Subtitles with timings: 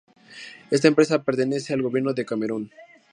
[0.71, 2.71] Esta empresa pertenece al gobierno de Camerún.